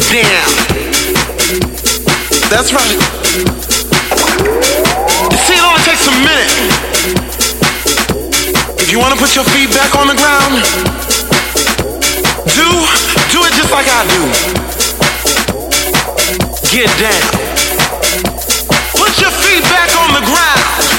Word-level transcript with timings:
down. 0.00 0.50
That's 2.50 2.72
right. 2.72 2.98
You 5.30 5.38
see, 5.38 5.54
it 5.54 5.62
only 5.62 5.82
takes 5.82 6.06
a 6.08 6.14
minute. 6.18 6.50
If 8.80 8.90
you 8.90 8.98
want 8.98 9.14
to 9.14 9.20
put 9.20 9.36
your 9.36 9.44
feet 9.44 9.70
back 9.70 9.94
on 9.94 10.08
the 10.08 10.14
ground, 10.14 10.62
do, 12.54 12.68
do 13.30 13.38
it 13.46 13.52
just 13.54 13.70
like 13.70 13.86
I 13.86 14.02
do. 14.10 14.22
Get 16.74 16.90
down. 16.98 17.22
Put 18.98 19.20
your 19.20 19.30
feet 19.30 19.62
back 19.62 19.94
on 19.96 20.14
the 20.14 20.26
ground. 20.26 20.93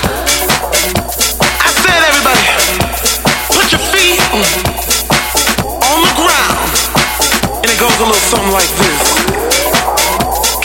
goes 7.85 7.99
a 7.99 8.05
little 8.05 8.29
something 8.33 8.51
like 8.51 8.71
this. 8.81 9.03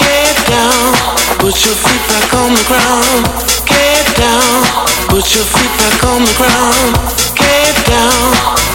Get 0.00 0.36
down, 0.48 0.88
put 1.36 1.52
your 1.52 1.76
feet 1.76 2.04
back 2.08 2.32
on 2.32 2.56
the 2.56 2.64
ground. 2.64 3.28
Get 3.68 4.06
down, 4.16 4.64
put 5.12 5.28
your 5.36 5.44
feet 5.44 5.72
back 5.76 6.00
on 6.08 6.24
the 6.24 6.34
ground. 6.40 6.96
Get 7.36 7.76
down, 7.84 8.24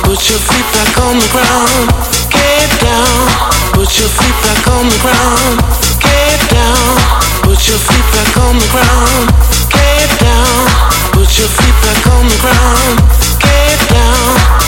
put 0.05 0.21
your 0.29 0.37
feet 0.37 0.67
back 0.77 0.93
on 1.01 1.17
the 1.17 1.29
ground. 1.33 1.89
Get 2.29 2.69
down, 2.85 3.25
put 3.73 3.89
your 3.97 4.09
feet 4.13 4.37
back 4.45 4.67
on 4.77 4.85
the 4.93 4.99
ground. 5.01 5.57
Get 6.05 6.37
down, 6.53 6.93
put 7.41 7.59
your 7.65 7.81
feet 7.81 8.07
back 8.13 8.37
on 8.45 8.53
the 8.61 8.69
ground. 8.69 9.25
Get 9.73 10.09
down, 10.21 10.69
put 11.17 11.29
your 11.33 11.49
feet 11.49 11.77
back 11.81 12.03
on 12.13 12.23
the 12.29 12.37
ground. 12.45 12.93
Get 13.41 13.79
down. 13.89 14.64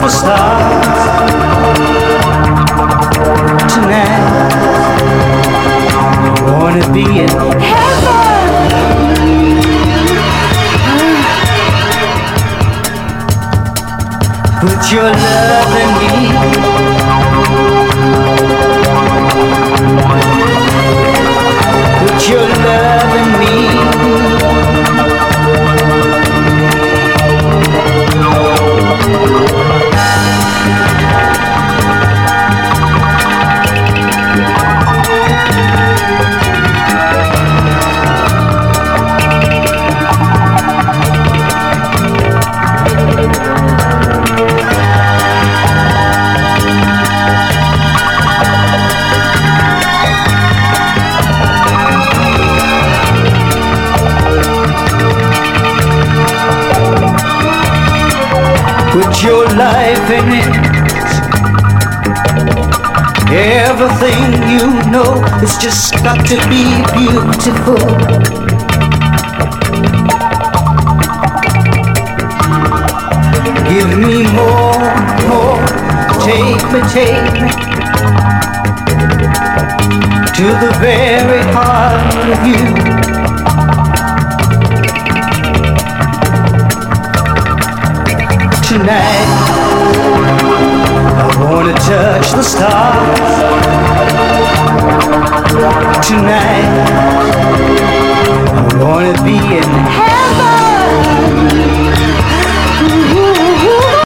The 0.00 0.08
stars. 0.08 0.53